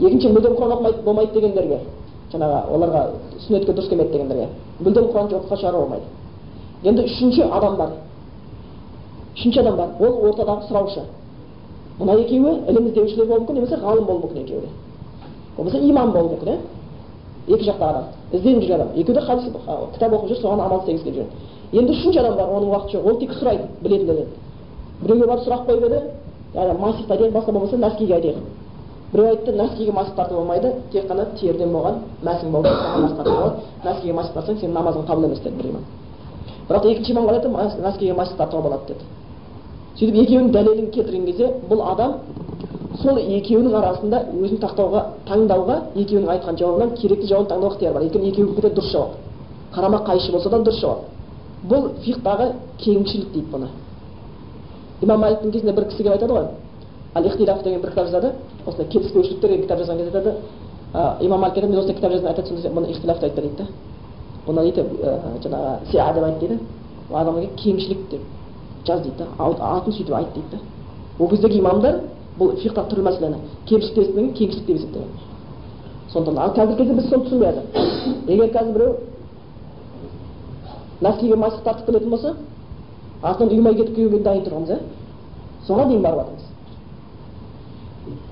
екінші 0.00 0.28
мүлдем 0.28 0.54
құран 0.58 0.72
оқымайды 0.76 1.02
болмайды 1.04 1.32
дегендерге 1.40 1.78
жаңағы 2.32 2.58
оларға 2.76 3.06
сүннетке 3.46 3.72
дұрыс 3.72 3.88
келмейді 3.88 4.12
дегендерге 4.12 4.48
мүлдем 4.80 5.10
құран 5.12 5.30
жоққа 5.32 5.58
шығаруға 5.60 5.82
болмайды 5.82 6.04
енді 6.84 7.04
үшінші 7.08 7.42
адам 7.50 7.76
бар 7.76 7.90
үшінші 9.44 9.60
адам 9.60 9.76
бар 9.76 9.88
ол 10.00 10.14
ортадағы 10.30 10.68
сұраушы 10.68 11.02
мына 11.98 12.14
екеуі 12.16 12.52
ілім 12.70 12.86
іздеушілер 12.88 13.26
болуы 13.26 13.40
мүмкін 13.42 13.58
немесе 13.58 13.76
ғалым 13.76 14.06
болуы 14.08 14.22
мүмкін 14.22 14.42
екеуі 14.42 14.60
де 14.60 14.68
болмаса 15.56 15.78
имам 15.78 16.12
болуы 16.12 16.30
мүмкін 16.32 16.48
иә 16.48 16.58
екі 17.54 17.64
жақтағы 17.68 17.90
адам 17.90 18.04
ізденіп 18.32 18.62
жүрген 18.62 18.80
адам 18.80 18.88
екеуі 18.96 19.14
де 19.14 19.20
хадис 19.20 19.44
кітап 19.94 20.12
оқып 20.12 20.28
жүр 20.28 20.40
соған 20.40 20.64
амал 20.64 20.80
істегісі 20.80 21.04
келіп 21.04 21.16
жүр 21.72 21.80
енді 21.80 21.92
үшінші 21.92 22.18
адам 22.20 22.36
бар 22.36 22.48
оның 22.56 22.68
уақыты 22.72 22.96
жоқ 22.96 23.08
ол 23.10 23.18
тек 23.20 23.32
сұрайды 23.36 23.64
білетіндерден 23.82 24.28
біреуге 25.02 25.26
барып 25.26 25.44
сұрақ 25.44 25.66
қойып 25.68 25.84
еді 25.88 26.00
яғни 26.54 26.78
масих 26.80 27.10
айтайық 27.10 27.34
басқа 27.34 27.52
болмаса 27.52 27.76
нәскиге 27.76 28.14
айтайық 28.14 28.38
біреу 29.12 29.28
айтты 29.28 29.52
нәскиге 29.52 29.92
масих 29.92 30.14
тартуға 30.14 30.40
болмайды 30.40 30.72
тек 30.92 31.10
қана 31.10 31.26
теріден 31.40 31.72
болған 31.72 32.00
мәсің 32.24 32.50
болды 32.50 32.70
болады 32.70 33.56
нәскиге 33.84 34.12
масих 34.12 34.32
тартсаң 34.34 34.58
сенің 34.60 34.72
намазың 34.72 35.06
қабыл 35.06 35.24
емес 35.28 35.42
деді 35.44 35.56
бір 35.56 35.70
имам 35.70 35.84
бірақ 36.68 36.86
екінші 36.92 37.12
имам 37.12 37.28
айтты 37.28 37.48
нәскиге 37.82 38.14
масих 38.14 38.36
тартуға 38.36 38.62
болады 38.62 38.94
деді 38.94 39.04
сөйтіп 39.98 40.16
екеуінің 40.24 40.50
дәлелін 40.54 40.90
келтірген 40.90 41.26
кезде 41.28 41.50
бұл 41.70 41.82
адам 41.86 42.14
сол 43.02 43.18
екеуінің 43.18 43.74
арасында 43.78 44.20
өзін 44.34 44.58
тақтауға 44.62 45.02
таңдауға 45.28 45.76
екеуінің 45.94 46.30
айтқан 46.34 46.58
жауабынан 46.58 46.94
керекті 46.98 47.28
жауабын 47.30 47.50
таңдауға 47.50 47.74
ықтияр 47.74 47.94
бар. 47.94 48.02
Өйткені 48.02 48.30
екеуінікі 48.32 48.62
де 48.62 48.70
дұрыс 48.74 48.90
жауап. 48.90 49.16
Қарама 49.74 50.02
қайшы 50.06 50.32
болса 50.32 50.50
да 50.50 50.58
дұрыс 50.66 50.80
жауап. 50.80 50.98
Бұл 51.70 51.88
фихтағы 52.04 52.52
кеңшілік 52.82 53.32
дейді 53.34 53.50
бұны. 53.52 53.68
Имам 55.02 55.20
маликтің 55.20 55.52
кезінде 55.52 55.72
бір 55.72 55.88
кісі 55.90 56.02
келіп 56.02 56.12
айтады 56.12 56.32
ғой. 56.32 56.46
Ал 57.14 57.26
ихтираф 57.26 57.62
деген 57.62 57.80
бір 57.80 57.90
кітап 57.90 58.06
жазады. 58.06 58.32
Осындай 58.66 58.86
келіспеушіліктер 58.92 59.50
деген 59.50 59.62
кітап 59.64 59.78
жазған 59.78 59.98
кезде 59.98 60.18
айтады. 60.18 60.34
Имам 61.20 61.40
малик 61.40 61.56
айтады 61.56 61.72
мен 61.72 61.78
осындай 61.78 61.96
кітап 61.96 62.12
жаздым 62.12 62.28
айтады 62.30 62.48
сонда 62.48 62.68
бұны 62.68 62.90
ихтилафты 62.90 63.26
айтпа 63.26 63.40
дейді 63.40 63.56
да 63.58 63.66
бұны 64.46 64.62
дейді 64.62 64.82
жаңағы 65.42 65.90
сиа 65.90 66.12
деп 66.14 66.24
айт 66.24 66.38
дейді. 66.38 66.58
Адамға 67.10 67.48
кеңшілік 67.58 68.08
деп. 68.10 68.20
Жаз 68.86 69.02
дейді 69.02 69.16
да 69.18 69.26
атын 69.38 69.92
сөйтіп 69.92 70.14
айт 70.14 70.34
дейді 70.34 70.48
да 70.52 70.58
ол 71.18 71.28
кездегі 71.28 71.58
имамдар 71.58 72.00
бұл 72.38 72.56
фихта 72.62 72.84
түрлі 72.90 73.02
мәселені 73.08 73.36
кемшілік 73.68 73.98
есітпеген 73.98 74.32
кеңшілік 74.34 74.66
деп 74.66 74.76
есептеген 74.76 75.08
сондықтан 76.12 76.42
ал 76.42 76.50
қазіргі 76.56 76.76
кезде 76.76 76.94
біз 76.94 77.08
соны 77.08 77.24
түсінбей 77.24 77.52
жатыр 77.52 77.64
егер 78.32 78.50
қазір 78.52 78.72
біреу 78.72 78.94
нәскиге 81.00 81.36
масық 81.36 81.62
тартып 81.64 81.86
келетін 81.86 82.10
болса 82.10 82.34
артынан 83.22 83.54
үймай 83.54 83.74
кетіп 83.74 83.96
күйеуге 83.96 84.22
дайын 84.22 84.44
тұрғанбыз 84.44 84.70
иә 84.70 84.78
соған 85.66 85.88
дейін 85.88 86.02
барып 86.02 86.18
жатырмыз 86.18 86.44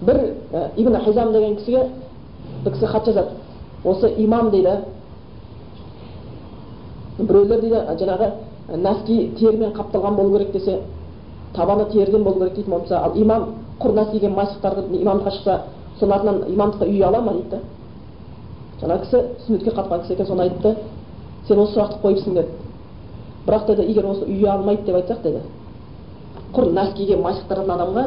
бір 0.03 0.17
ибн 0.77 0.99
хизам 1.05 1.33
деген 1.33 1.57
кісіге 1.57 1.89
бір 2.65 2.73
кісі 2.73 2.87
хат 2.87 3.07
жазады 3.07 3.31
осы 3.85 4.15
имам 4.19 4.51
дейді 4.51 4.77
біреулер 7.19 7.61
дейді 7.61 7.77
жаңағы 8.05 8.33
нәски 8.69 9.33
терімен 9.39 9.73
қапталған 9.73 10.17
болу 10.17 10.39
керек 10.39 10.53
десе 10.53 10.81
табаны 11.55 11.91
теріден 11.91 12.25
болу 12.25 12.39
керек 12.39 12.55
дейді 12.55 12.71
болмаса 12.71 12.99
ал 13.05 13.13
имам 13.15 13.55
құр 13.81 13.93
нәскиге 13.93 14.29
масықтарды 14.29 15.03
имамдыққа 15.03 15.31
шықса 15.31 15.61
соның 16.01 16.13
артынан 16.15 16.45
имамдыққа 16.49 16.87
үй 16.87 17.03
ала 17.03 17.21
ма 17.21 17.33
дейді 17.33 17.61
жаңағы 18.81 19.01
кісі 19.05 19.23
сүннетке 19.47 19.71
қатқан 19.71 20.01
кісі 20.03 20.13
екен 20.13 20.27
соны 20.27 20.43
айтты 20.43 20.77
сен 21.49 21.59
осы 21.59 21.75
сұрақты 21.75 22.01
қойыпсың 22.03 22.35
деді 22.35 22.49
бірақ 23.47 23.67
деді 23.67 23.83
егер 23.91 24.07
осы 24.07 24.25
үй 24.27 24.47
алмайды 24.47 24.87
деп 24.87 24.97
айтсақ 24.97 25.23
деді 25.23 25.41
құр 26.55 26.73
нәскиге 26.73 27.17
масықтыратын 27.17 27.71
адамға 27.71 28.07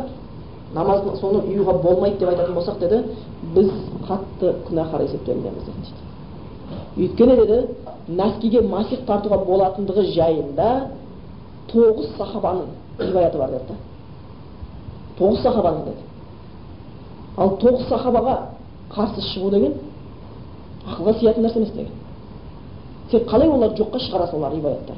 намаздың 0.75 1.17
соны 1.19 1.41
ұюға 1.51 1.77
болмайды 1.83 2.19
деп 2.19 2.29
айтатын 2.29 2.55
болсақ 2.55 2.79
деді 2.79 3.03
біз 3.55 3.71
қатты 4.07 4.53
күнәһар 4.67 5.03
есептелінеміз 5.05 5.63
дейді 5.65 7.05
өйткені 7.05 7.35
деді 7.41 7.59
нәскиге 8.07 8.61
масих 8.61 9.05
тартуға 9.07 9.39
болатындығы 9.45 10.03
жайында 10.13 10.69
тоғыз 11.71 12.11
сахабаның 12.17 12.67
риwаяты 12.99 13.37
бар 13.37 13.49
деді 13.55 13.77
тоғыз 15.17 15.41
сахабаның 15.43 15.85
деді. 15.85 16.03
Ал 17.37 17.55
тоғыз 17.61 17.87
сахабаға 17.89 18.35
қарсы 18.91 19.23
шығу 19.31 19.49
деген 19.51 19.73
ақылға 20.85 21.17
сиятын 21.19 21.45
нәрсе 21.45 21.59
емес 21.61 21.71
деген. 21.73 21.93
Сен 23.11 23.25
қалай 23.29 23.49
оларды 23.49 23.81
жоққа 23.81 23.99
шығарасың 24.05 24.39
олар 24.39 24.53
риwаяттар 24.53 24.95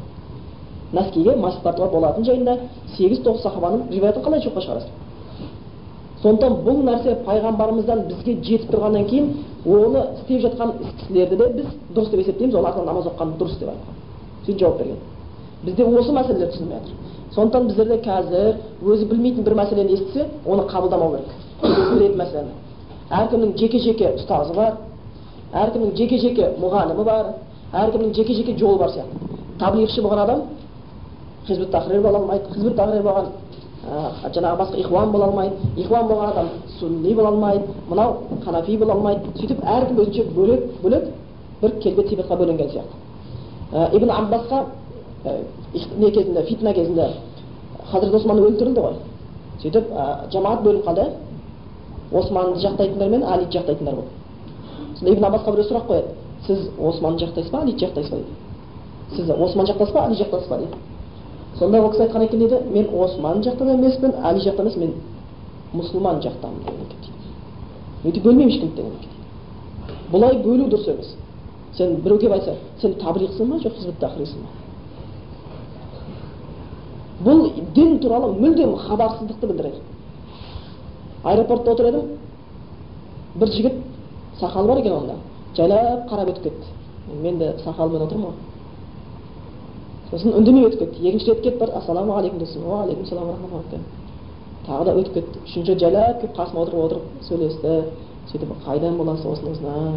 нәскиге 0.94 1.36
масих 1.36 1.62
тартуға 1.64 1.92
болатын 1.92 2.24
жайында 2.26 2.58
сегіз 2.98 3.20
тоғыз 3.26 3.44
сахабаның 3.44 3.90
риwаятын 3.92 4.24
қалай 4.24 4.44
жоққа 4.46 4.64
шығарасың 4.66 5.07
сондықтан 6.24 6.54
бұл 6.66 6.80
нәрсе 6.86 7.14
пайғамбарымыздан 7.28 8.08
бізге 8.08 8.34
жетіп 8.42 8.72
тұрғаннан 8.72 9.06
кейін 9.06 9.28
оны 9.66 10.02
істеп 10.18 10.42
жатқан 10.48 10.72
кісілерді 11.00 11.36
де 11.38 11.50
біз 11.60 11.68
дұрыс 11.94 12.10
деп 12.10 12.22
есептейміз 12.24 12.56
олардың 12.58 12.88
намаз 12.88 13.06
оқығаны 13.12 13.38
дұрыс 13.38 13.60
деп 13.60 13.70
айтқан. 13.70 13.94
Сөйтіп 14.46 14.60
жауап 14.60 14.78
берген. 14.80 14.98
Бізде 15.64 15.86
осы 15.86 16.12
мәселелер 16.18 16.50
түсінілмей 16.54 16.80
жатыр. 16.80 16.94
Сондықтан 17.36 17.68
біздерде 17.68 17.98
қазір 18.02 18.56
өзі 18.82 19.06
білмейтін 19.12 19.44
бір 19.44 19.56
мәселені 19.62 19.94
естісе 19.94 20.26
оны 20.46 20.66
қабылдамау 20.72 21.18
керек. 21.18 21.30
Білетін 21.94 22.18
мәселені. 22.18 22.54
Әркімнің 23.10 23.58
жеке 23.58 23.80
жеке 23.80 24.14
ұстазы 24.18 24.56
бар 24.56 24.78
әркімнің 25.54 25.96
жеке 25.96 26.18
жеке 26.18 26.50
мұғалімі 26.58 27.04
бар 27.06 27.34
әркімнің 27.74 28.14
жеке 28.16 28.34
жеке 28.34 28.58
жолы 28.58 28.80
бар 28.80 28.90
сияқты. 28.90 29.38
Таблиғшы 29.60 30.02
болған 30.02 30.24
адам 30.24 30.42
хизбут 31.48 31.72
тахрир 31.72 32.06
алмайды. 32.06 32.54
Хизбут 32.54 32.76
тахрир 32.76 33.04
болған 33.04 33.32
жаңағы 33.88 34.58
басқа 34.58 34.78
ихуан 34.78 35.12
бола 35.12 35.26
алмайды 35.26 35.56
ихуан 35.78 36.08
болған 36.08 36.32
адам 36.32 36.48
сунни 36.80 37.14
бола 37.14 37.30
алмайды 37.30 37.66
мынау 37.90 38.16
ханафи 38.44 38.78
бола 38.78 38.94
алмайды 38.94 39.22
сөйтіп 39.40 39.64
әркім 39.64 40.02
өзінше 40.02 40.24
бөлек 40.36 40.82
бөлек 40.82 41.04
бір 41.62 41.72
келбет 41.82 42.10
сипатқа 42.10 42.38
бөленген 42.38 42.70
сияқты. 42.70 42.96
Ибн 43.94 44.10
аббасқа 44.12 44.66
не 45.98 46.12
кезінде 46.12 46.44
фитна 46.44 46.74
кезінде 46.74 47.14
хазірет 47.92 48.16
осман 48.16 48.40
өлтірілді 48.40 48.80
ғой. 48.80 48.94
Сөйтіп 49.62 49.90
жамағат 50.34 50.62
бөлініп 50.64 50.86
қалды. 50.86 51.08
Османды 52.12 52.60
жақтайтындар 52.60 53.10
мен 53.10 53.24
алиді 53.24 53.58
жақтайтындар 53.58 53.96
болды. 53.96 54.10
Сонда 55.00 55.14
ибн 55.14 55.26
аббасқа 55.26 55.52
біреу 55.52 55.70
сұрақ 55.70 55.88
қояды. 55.88 56.08
Сіз 56.46 56.70
османды 56.80 57.26
жақтайсыз 57.26 57.52
ба 57.52 57.62
алиді 57.62 57.86
жақтайсыз 57.86 58.10
ба 58.10 58.16
дейді. 58.18 58.32
Сіз 59.16 59.30
осман 59.30 59.66
жақтасыз 59.66 59.94
ба 59.94 60.06
али 60.06 60.16
жақтасыз 60.16 60.48
ба 60.50 60.58
дейді. 60.58 60.76
Сонда 61.60 61.82
ол 61.82 61.92
кісі 61.92 62.04
айтқан 62.04 62.24
екен 62.24 62.40
дейді 62.40 62.58
мен 62.72 62.90
осман 62.94 63.44
жақтан 63.44 63.74
емеспін 63.74 64.14
али 64.24 64.40
жақтан 64.40 64.62
емес 64.62 64.76
мен 64.78 64.94
мұсылман 65.74 66.22
жақтамын 66.22 66.66
деген 66.66 66.82
екен 66.86 67.14
дейді 68.04 68.20
бөлмеймін 68.22 68.54
ешкімді 68.54 68.76
деген 68.76 68.92
екен 68.94 69.18
бұлай 70.12 70.40
бөлу 70.44 70.68
дұрыс 70.72 70.88
емес. 70.92 71.16
Сен 71.76 71.96
біреу 72.02 72.20
келіп 72.20 72.38
айтса 72.38 72.56
сен 72.82 72.96
таблиғсың 73.02 73.52
ба 73.52 73.60
жоқ 73.64 73.76
хизбут 73.78 74.00
тахрирсің 74.00 74.42
ба? 74.42 74.50
Бұл 77.26 77.52
дін 77.76 78.00
туралы 78.00 78.34
мүлдем 78.40 78.76
хабарсыздықты 78.78 79.48
білдіреді. 79.48 79.82
Аэропортта 81.24 81.72
отыр 81.72 81.90
едім. 81.92 82.02
Бір 83.36 83.48
жігіт 83.48 83.74
сақалы 84.40 84.68
бар 84.68 84.78
екен 84.80 84.94
онда. 84.94 85.16
Жайлап 85.56 86.10
қарап 86.10 86.32
өтіп 86.32 86.44
кетті. 86.44 86.68
Мен 87.22 87.38
де 87.38 87.56
сақалымен 87.66 88.08
отырмын 88.08 88.26
ғой 88.32 88.57
сосын 90.12 90.34
үндемей 90.34 90.68
өтіп 90.68 90.80
кетті. 90.80 91.08
Екінші 91.08 91.32
рет 91.32 91.42
келіп 91.42 91.60
барып 91.60 91.76
ассалаумағалейкум 91.82 92.40
десем 92.40 92.64
уағалейкум 92.64 93.06
салам 93.06 93.30
рахматуллах 93.30 93.82
тағы 94.68 94.84
да 94.86 94.94
өтіп 95.00 95.14
кетті. 95.14 95.40
Үшінші 95.46 95.72
рет 95.72 95.80
жайлап 95.80 96.22
келіп 96.22 96.38
қасыма 96.38 96.62
отырып 96.64 96.84
отырып 96.86 97.04
сөйлесті. 97.28 97.74
Сөйтіп 98.32 98.50
қайдан 98.66 98.98
боласыз 98.98 99.26
осыныңыздан 99.26 99.94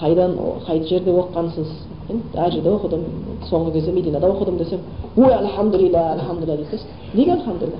қайдан 0.00 0.36
қай 0.66 0.82
жерде 0.88 1.10
оқығансыз? 1.10 1.70
Әр 2.34 2.52
жерде 2.52 2.70
оқыдым. 2.74 3.04
Соңғы 3.48 3.72
кезде 3.72 3.92
мединада 3.92 4.26
оқыдым 4.28 4.58
десем 4.58 4.80
ой 5.16 5.32
альхамдулилля 5.32 6.12
альхамдулилля 6.12 6.56
дейді 6.56 6.78
неге 7.14 7.32
альхамдулилля 7.32 7.78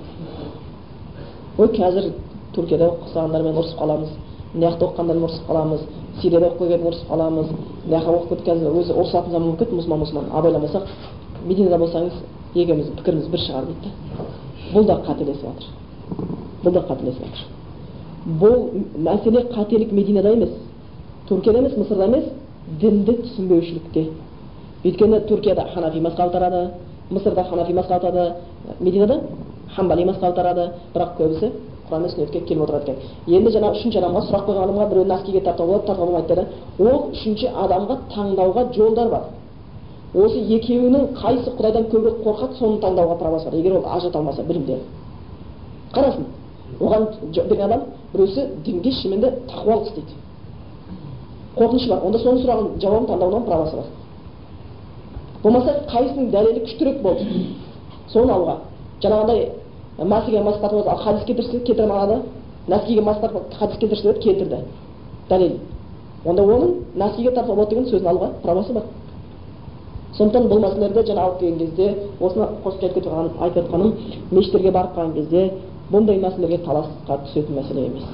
ой 1.58 1.68
қазір 1.76 2.12
түркияда 2.54 2.88
оқысаңдармен 2.94 3.58
ұрысып 3.60 3.78
қаламыз. 3.78 4.08
Мына 4.54 4.70
жақта 4.70 4.86
оқығандармен 4.86 5.24
ұрысып 5.28 5.46
қаламыз. 5.50 5.80
Сирияда 6.22 6.46
оқып 6.46 6.58
келген 6.58 6.86
ұрысып 6.88 7.10
қаламыз. 7.10 7.48
Мына 7.84 7.98
жаққа 7.98 8.10
оқып 8.16 8.28
кетіп 8.30 8.46
қазір 8.48 8.80
өзі 8.80 8.92
ұрысатын 8.94 9.30
заман 9.30 9.46
болып 9.50 9.60
кетті 9.60 9.74
мұсылман 9.76 10.00
мұсылман. 10.04 10.30
Абайламасақ 10.32 10.84
мединада 11.46 11.78
болсаңыз 11.78 12.12
екеуміздің 12.54 12.96
пікіріміз 13.00 13.28
бір 13.32 13.40
шығар 13.46 13.68
дейді 13.70 13.80
да 13.84 14.74
бұл 14.74 14.86
да 14.86 14.96
қателесіп 15.06 15.44
жатыр 15.46 15.68
бұл 16.64 16.74
да 16.74 16.82
қателесіп 16.88 17.22
жатыр 17.24 17.44
бұл 18.40 18.56
мәселе 19.06 19.46
қателік 19.54 19.92
мединада 19.92 20.32
емес 20.34 20.50
түркияда 21.28 21.58
емес 21.58 21.76
мысырда 21.78 22.04
емес 22.10 22.24
дінді 22.80 23.16
түсінбеушілікте 23.22 24.06
өйткені 24.84 25.20
түркияда 25.28 25.66
ханафи 25.74 26.00
мазхабы 26.00 26.32
тарады 26.32 26.70
мысырда 27.10 27.44
ханафи 27.44 27.72
мазхабы 27.72 28.00
тарады 28.00 28.34
мединада 28.80 29.20
хамбали 29.76 30.04
мазхабы 30.04 30.36
тарады 30.36 30.70
бірақ 30.94 31.16
көбісі 31.18 31.52
құран 31.88 32.02
мен 32.02 32.10
сүннетке 32.10 32.40
келіп 32.40 32.62
отырады 32.62 32.92
екен 32.92 33.36
енді 33.38 33.50
жаңағы 33.56 33.78
үшінші 33.78 33.98
адамға 33.98 34.22
сұрақ 34.28 34.46
қойған 34.46 34.64
адамға 34.64 34.88
біреу 34.90 35.04
нәскиге 35.10 35.40
тартуға 35.44 35.66
болады 35.66 35.86
тартуға 35.86 36.06
болмайды 36.06 36.34
деді 36.34 36.90
ол 36.90 37.10
үшінші 37.10 37.46
адамға 37.64 37.96
таңдауға 38.14 38.66
жолдар 38.76 39.08
бар 39.10 39.22
осы 40.14 40.38
екеуінің 40.38 41.12
қайсы 41.14 41.50
құдайдан 41.56 41.90
көбірек 41.92 42.24
қорқады 42.24 42.58
соны 42.58 42.80
таңдауға 42.80 43.18
правосы 43.18 43.44
бар 43.44 43.54
егер 43.54 43.76
ол 43.78 43.86
ажырата 43.86 44.18
алмаса 44.18 44.42
білімде 44.42 44.78
қарасын 45.92 46.24
оған 46.80 47.06
берген 47.48 47.66
адам 47.66 47.80
біреусі 48.12 48.46
дінге 48.64 48.92
шынымен 48.92 49.20
де 49.20 49.32
тақуалық 49.52 49.86
істейді 49.86 50.14
қорқынышы 51.56 51.88
бар. 51.88 52.04
Онда 52.04 52.18
соның 52.18 52.42
сұрағын 52.42 52.80
жауабын 52.80 53.08
таңдауына 53.10 53.40
правосы 53.46 53.76
бар 53.76 53.84
болмаса 55.42 55.74
қайсының 55.90 56.30
дәлелі 56.30 56.60
күштірек 56.66 57.00
болды. 57.02 57.24
Соны 58.12 58.32
алуға. 58.32 58.56
Жаңағындай 59.02 59.48
масиге 59.98 60.42
мас 60.42 60.60
тартып 60.60 60.88
ал 60.88 60.98
хадис 60.98 61.24
келтірсе 61.24 61.60
кетіре 61.60 61.86
алмағанда 61.86 62.22
нәскиге 62.68 63.02
мас 63.02 63.20
тартып 63.20 63.54
хадис 63.58 63.78
келтірсе 63.78 64.12
деді 64.12 64.20
келтірді 64.20 64.56
дәлел. 65.28 65.58
Онда 66.24 66.42
оның 66.42 66.74
нәскиге 66.96 67.30
тартуға 67.34 67.56
болады 67.56 67.70
деген 67.70 67.88
сөзін 67.88 68.08
алуға 68.08 68.30
правосы 68.42 68.72
бар 68.72 68.82
сондықтан 70.18 70.48
бұл 70.50 70.60
мәселелерді 70.64 71.06
жаңа 71.06 71.22
алып 71.26 71.40
келген 71.40 71.58
кезде 71.58 71.94
осыны 72.20 72.46
қосып 72.64 72.82
айтып 72.82 73.04
жатқаным 73.04 73.30
айтып 73.40 73.62
жатқаным 73.62 73.92
мешіттерге 74.30 74.70
барып 74.70 74.96
қалған 74.96 75.14
кезде 75.14 75.50
бұндай 75.92 76.20
мәселелерге 76.20 76.58
таласқа 76.64 77.18
түсетін 77.26 77.60
мәселе 77.60 77.86
емес 77.86 78.04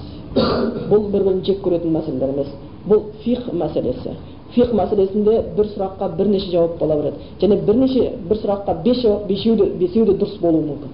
бұл 0.91 1.11
бір 1.11 1.25
бірін 1.25 1.45
жек 1.45 1.63
көретін 1.65 1.97
мәселелер 1.97 2.35
емес 2.35 2.53
бұл 2.89 3.03
фих 3.25 3.49
мәселесі 3.53 4.17
фих 4.55 4.73
мәселесінде 4.73 5.41
бір 5.57 5.71
сұраққа 5.75 6.11
бірнеше 6.17 6.51
жауап 6.53 6.79
бола 6.79 6.97
береді 7.01 7.17
және 7.41 7.61
бірнеше 7.67 8.11
бір 8.29 8.43
сұраққа 8.43 8.83
бес 8.85 9.03
жауап 9.03 9.27
бесеуі 9.29 9.57
де 9.57 9.71
бесеуі 9.81 10.07
де 10.07 10.19
дұрыс 10.21 10.39
болуы 10.41 10.63
мүмкін 10.69 10.93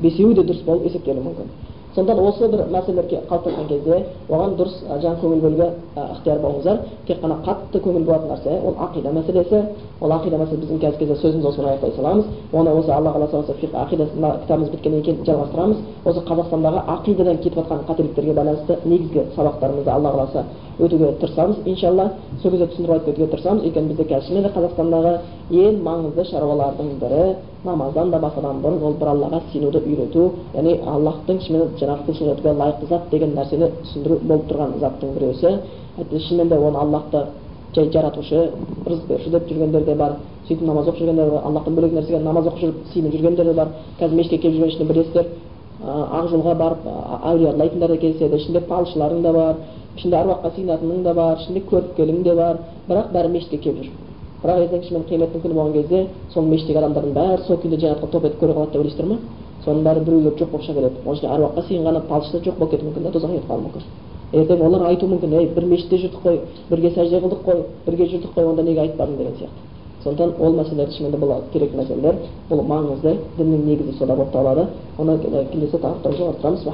бесеуі 0.00 0.34
де 0.34 0.42
дұрыс 0.42 0.64
болып 0.64 0.86
есептелуі 0.90 1.24
мүмкін 1.28 1.52
сондықтан 1.94 2.24
осы 2.24 2.48
бір 2.48 2.60
мәселелер 2.70 3.06
қалыптасқан 3.28 3.66
кезде 3.68 4.04
оған 4.30 4.54
дұрыс 4.58 4.76
жаңа 5.02 5.16
көңіл 5.22 5.40
бөлуге 5.42 5.66
ықтияр 5.96 6.38
болыңыздар. 6.38 6.78
Тек 7.06 7.18
қана 7.22 7.40
қатты 7.46 7.80
көңіл 7.82 8.04
бөлетін 8.06 8.30
нәрсе 8.30 8.60
ол 8.62 8.76
ақида 8.86 9.10
мәселесі. 9.16 9.62
Ол 10.00 10.14
ақида 10.14 10.38
мәселесі 10.38 10.60
біздің 10.62 10.80
қазіргі 10.84 10.98
кезде 10.98 11.16
сөзімізді 11.16 11.48
осымен 11.48 11.70
аяқтай 11.72 11.96
саламыз. 11.96 12.24
Оны 12.52 12.70
осы 12.78 12.90
алла 12.90 13.10
қаласа 13.10 13.42
осы 13.42 13.52
ақида 13.72 14.06
кітабымыз 14.14 14.70
біткеннен 14.70 15.02
кейін 15.02 15.24
жалғастырамыз. 15.26 15.76
Осы 16.04 16.20
қазақстандағы 16.30 16.84
ақидадан 16.94 17.42
кетіп 17.42 17.58
жатқан 17.58 17.84
қателіктерге 17.90 18.34
байланысты 18.34 18.78
негізгі 18.84 19.26
сабақтарымызды 19.36 19.90
алла 19.90 20.14
қаласа 20.14 20.44
өтуге 20.78 21.12
тырысамыз 21.20 21.56
иншалла. 21.66 22.10
Сол 22.42 22.50
кезде 22.52 22.66
түсіндіріп 22.66 22.92
айтып 22.94 23.06
кетуге 23.06 23.30
тырысамыз. 23.34 23.64
Өйткені 23.64 23.88
бізде 23.88 24.04
қазір 24.04 24.26
шынымен 24.26 24.46
де 24.46 24.54
қазақстандағы 24.54 25.18
ең 25.50 25.82
маңызды 25.84 26.24
шаруалардың 26.30 26.92
бірі. 27.02 27.24
Намаздан 27.64 28.10
да 28.10 28.16
басқадан 28.16 28.62
бұрын 28.64 28.82
ол 28.88 28.94
бір 28.96 29.10
аллаға 29.12 29.42
сенуді 29.52 29.82
үйрету 29.84 30.30
яғни 30.54 30.78
аллахтың 30.88 31.42
шынымен 31.44 31.74
жаңағы 31.80 32.06
құлшылық 32.08 32.44
лайықты 32.62 32.86
зат 32.88 33.10
деген 33.10 33.34
нәрсені 33.36 33.70
түсіндіру 33.82 34.18
болып 34.22 34.48
тұрған 34.50 34.78
заттың 34.80 35.14
біреусі 35.16 35.52
әйтпесе 35.98 36.26
шынымен 36.28 36.48
де 36.48 36.58
оны 36.58 36.78
аллахты 36.78 37.24
жай 37.74 37.90
жаратушы 37.92 38.50
рызық 38.86 39.06
беруші 39.08 39.30
деп 39.30 39.48
жүргендер 39.48 39.84
де 39.84 39.94
бар. 39.94 40.16
Сөйтіп 40.48 40.66
намаз 40.66 40.88
оқып 40.88 40.98
жүргендер 41.00 41.24
де 41.24 41.30
бар. 41.30 41.44
Аллахтан 41.44 41.74
бөлек 41.74 41.92
нәрсеге 41.94 42.18
намаз 42.22 42.46
оқып 42.46 42.60
жүріп 42.60 42.92
сиынып 42.92 43.14
жүргендер 43.14 43.44
де 43.44 43.54
бар. 43.54 43.68
Қазір 44.00 44.16
мешітке 44.16 44.38
келіп 44.38 44.56
жүрген 44.56 44.68
ішінде 44.68 44.92
білесіздер 44.92 45.26
ақ 45.80 46.28
жолға 46.32 46.54
барып 46.58 46.86
әулие 47.24 47.52
да 47.52 47.96
кездеседі 47.96 48.36
ішінде 48.36 48.60
палшыларың 48.60 49.22
да 49.22 49.32
бар 49.32 49.56
ішінде 49.96 50.16
әруаққа 50.16 50.54
сиынатының 50.56 51.02
да 51.02 51.14
бар 51.14 51.38
ішінде 51.38 51.62
көріпкелің 51.70 52.22
де 52.22 52.34
бар. 52.34 52.58
Бірақ 52.88 53.12
бәрі 53.14 53.28
мешітке 53.28 53.58
келіп 53.58 53.84
жүр. 53.84 53.92
Бірақ 54.42 54.64
ертең 54.64 54.82
шынымен 54.88 55.06
қияметтің 55.08 55.42
күні 55.44 55.54
болған 55.54 55.72
кезде 55.72 56.06
сол 56.34 56.44
мешіттегі 56.48 56.78
адамдардың 56.78 57.14
бәрі 57.16 57.46
сол 57.46 57.56
күйінде 57.60 57.80
жәннатқа 57.80 58.10
топ 58.10 58.24
етіп 58.24 58.40
көре 58.40 58.54
қалады 58.56 58.72
деп 58.72 58.80
ойлайсыздар 58.80 59.06
ма? 59.06 59.18
Соның 59.64 59.82
бәрі 59.84 60.00
біреулер 60.06 60.34
жоқ 60.40 60.50
болып 60.52 60.64
шыға 60.66 60.76
келеді 60.78 60.96
ішінде 61.04 61.28
әруаққа 61.34 61.60
сыйынғаны 61.68 62.00
палшы 62.08 62.32
да 62.32 62.38
жоқ 62.44 62.56
болып 62.58 62.70
кетуі 62.72 62.86
мүмкін 62.88 63.02
да 63.02 63.10
тозаққа 63.10 63.34
кетіп 63.34 63.50
қалуы 63.50 63.64
мүмкін. 63.66 63.82
Ертең 64.32 64.58
олар 64.66 64.82
айтуы 64.88 65.08
мүмкін. 65.10 65.30
Ей 65.40 65.46
бір 65.54 65.64
мешітте 65.66 65.96
жүрдік 65.98 66.20
қой 66.24 66.36
бірге 66.70 66.90
сәжде 66.94 67.20
қылдық 67.20 67.40
қой 67.44 67.56
бірге 67.86 68.04
жүрдік 68.12 68.30
қой 68.36 68.44
онда 68.46 68.62
неге 68.62 68.80
айтпадың 68.80 69.16
деген 69.16 69.34
сияқты. 69.36 69.60
Сондықтан 70.04 70.30
ол 70.40 70.52
мәселелер 70.56 70.90
шынымен 70.96 71.12
де 71.12 71.18
бұл 71.20 71.32
керек 71.52 71.74
мәселелер 71.76 72.14
бұл 72.48 72.62
маңызды 72.64 73.12
діннің 73.36 73.64
негізі 73.66 73.92
солар 73.98 74.16
болып 74.16 74.32
табылады. 74.32 74.66
Оны 74.96 75.18
келесі 75.52 75.76
тақырыпта 75.76 76.10
жалғастырамыз 76.16 76.64